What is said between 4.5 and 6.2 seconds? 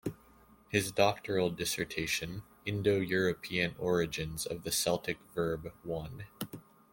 the Celtic Verb I".